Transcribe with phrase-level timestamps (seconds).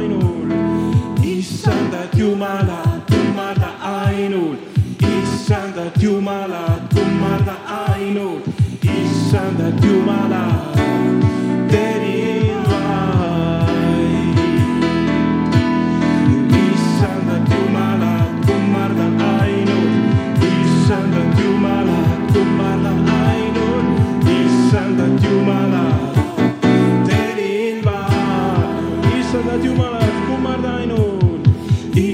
[0.00, 2.89] ainult issandat Jumalat.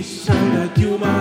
[0.06, 1.15] Sai daqui, uma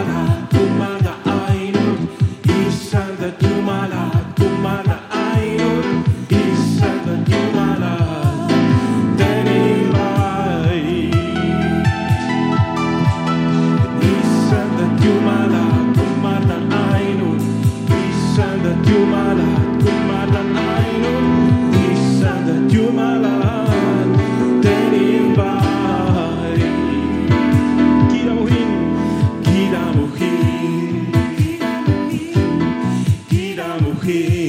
[34.06, 34.45] here.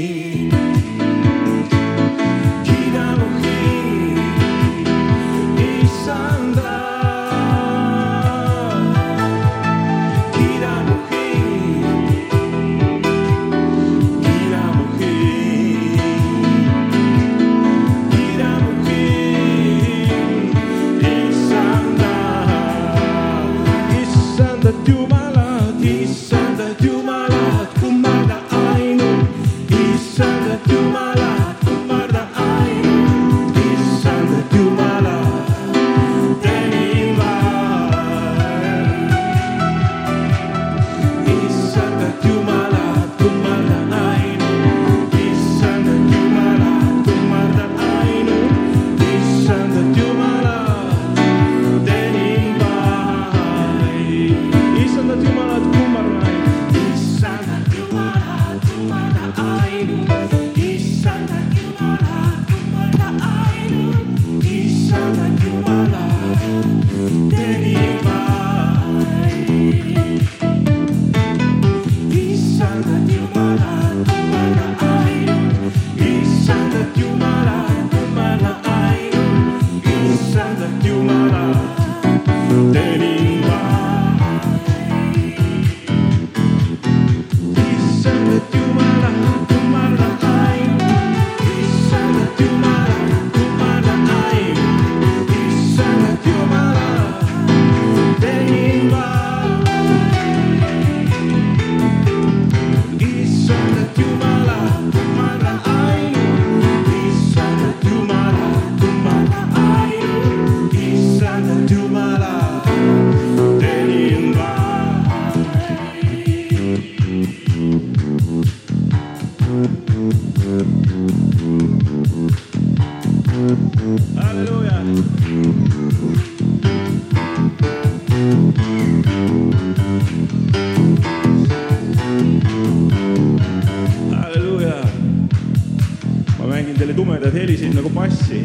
[136.77, 138.41] endale tumedaid helisid nagu bassi.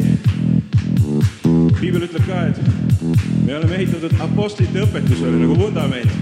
[1.80, 2.56] piibel ütleb ka, et
[3.44, 6.12] me oleme ehitatud apostlite õpetusele nagu vundament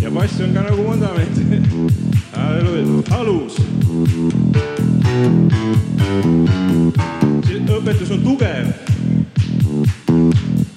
[0.00, 1.36] ja bass on ka nagu vundament
[3.18, 3.58] alus.
[7.44, 8.66] see õpetus on tugev.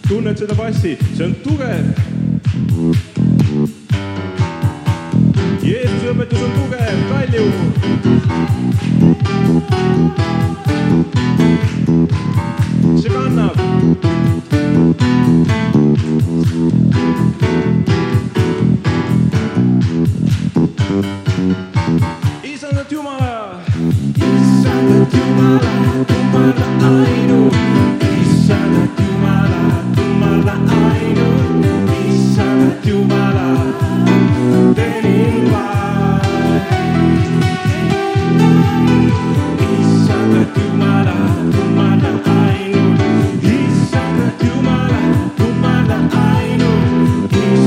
[0.09, 1.85] tunned seda bassi, see on tugev.
[5.63, 7.45] Jeesuse õpetus on tugev, kalju.
[13.01, 13.37] Sivan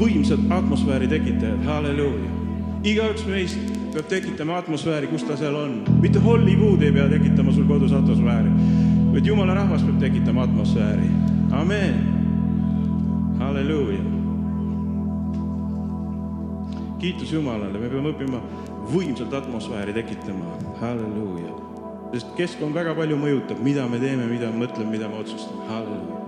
[0.00, 2.30] võimsad atmosfääri tekitajad, halleluuja.
[2.82, 3.58] igaüks meist
[3.92, 5.82] peab tekitama atmosfääri, kus ta seal on.
[6.00, 8.50] mitte Hollywood ei pea tekitama sul kodus atmosfääri,
[9.12, 11.10] vaid jumala rahvas peab tekitama atmosfääri.
[11.52, 12.00] amen.
[13.38, 14.04] halleluuja.
[16.98, 18.40] kiitus Jumalale, me peame õppima
[18.92, 21.52] võimsat atmosfääri tekitama, halleluuja.
[22.12, 26.19] sest keskkond väga palju mõjutab, mida me teeme, mida me mõtleme, mida me otsustame, halleluuja.